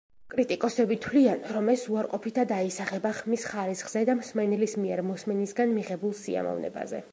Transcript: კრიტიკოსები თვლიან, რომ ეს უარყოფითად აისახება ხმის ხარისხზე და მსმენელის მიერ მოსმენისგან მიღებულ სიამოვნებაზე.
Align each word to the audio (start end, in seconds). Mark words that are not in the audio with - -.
კრიტიკოსები 0.33 0.95
თვლიან, 1.05 1.43
რომ 1.57 1.69
ეს 1.73 1.83
უარყოფითად 1.95 2.55
აისახება 2.57 3.13
ხმის 3.19 3.45
ხარისხზე 3.51 4.05
და 4.11 4.17
მსმენელის 4.23 4.77
მიერ 4.87 5.07
მოსმენისგან 5.13 5.77
მიღებულ 5.79 6.21
სიამოვნებაზე. 6.25 7.07